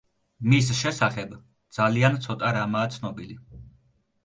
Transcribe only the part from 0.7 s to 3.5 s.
შესახებ ძალიან ცოტა რამაა ცნობილი.